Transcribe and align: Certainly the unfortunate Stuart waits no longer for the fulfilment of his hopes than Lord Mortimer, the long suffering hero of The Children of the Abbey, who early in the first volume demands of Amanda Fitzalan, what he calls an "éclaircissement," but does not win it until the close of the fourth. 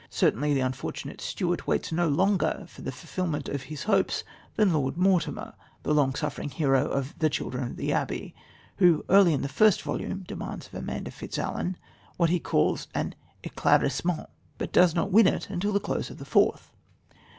Certainly 0.09 0.55
the 0.55 0.61
unfortunate 0.61 1.21
Stuart 1.21 1.67
waits 1.67 1.91
no 1.91 2.07
longer 2.09 2.65
for 2.67 2.81
the 2.81 2.91
fulfilment 2.91 3.47
of 3.47 3.61
his 3.61 3.83
hopes 3.83 4.23
than 4.55 4.73
Lord 4.73 4.97
Mortimer, 4.97 5.53
the 5.83 5.93
long 5.93 6.15
suffering 6.15 6.49
hero 6.49 6.87
of 6.89 7.13
The 7.19 7.29
Children 7.29 7.65
of 7.69 7.75
the 7.75 7.93
Abbey, 7.93 8.33
who 8.77 9.05
early 9.09 9.31
in 9.31 9.43
the 9.43 9.47
first 9.47 9.83
volume 9.83 10.23
demands 10.27 10.65
of 10.65 10.73
Amanda 10.73 11.11
Fitzalan, 11.11 11.77
what 12.17 12.31
he 12.31 12.39
calls 12.39 12.87
an 12.95 13.13
"éclaircissement," 13.43 14.25
but 14.57 14.71
does 14.73 14.95
not 14.95 15.11
win 15.11 15.27
it 15.27 15.51
until 15.51 15.71
the 15.71 15.79
close 15.79 16.09
of 16.09 16.17
the 16.17 16.25
fourth. 16.25 16.71